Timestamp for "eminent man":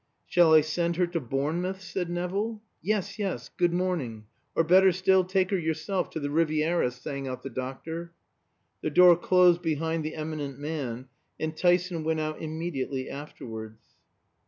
10.15-11.05